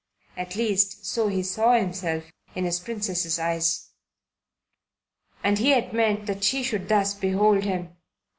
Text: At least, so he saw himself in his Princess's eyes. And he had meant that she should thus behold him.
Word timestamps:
At 0.35 0.55
least, 0.55 1.05
so 1.05 1.27
he 1.27 1.43
saw 1.43 1.73
himself 1.73 2.23
in 2.55 2.65
his 2.65 2.79
Princess's 2.79 3.37
eyes. 3.37 3.91
And 5.43 5.59
he 5.59 5.69
had 5.73 5.93
meant 5.93 6.25
that 6.25 6.43
she 6.43 6.63
should 6.63 6.89
thus 6.89 7.13
behold 7.13 7.65
him. 7.65 7.95